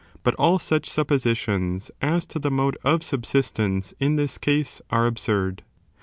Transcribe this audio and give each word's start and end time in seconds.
But 0.23 0.33
all 0.33 0.57
such 0.57 0.89
suppositions 0.89 1.91
as 2.01 2.25
to 2.25 2.39
the 2.39 2.49
mode 2.49 2.75
of 2.83 3.03
subsistence 3.03 3.93
ip. 3.99 4.17
this 4.17 4.39
case 4.39 4.81
are 4.89 5.05
absurd. 5.05 5.61